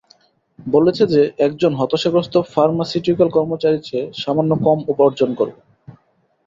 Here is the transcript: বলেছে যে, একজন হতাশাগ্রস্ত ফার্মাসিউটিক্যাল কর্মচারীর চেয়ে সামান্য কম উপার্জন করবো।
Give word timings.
বলেছে 0.67 1.03
যে, 1.07 1.21
একজন 1.39 1.71
হতাশাগ্রস্ত 1.75 2.35
ফার্মাসিউটিক্যাল 2.53 3.29
কর্মচারীর 3.29 3.85
চেয়ে 3.85 4.05
সামান্য 4.13 4.51
কম 4.65 4.77
উপার্জন 4.87 5.29
করবো। 5.35 5.59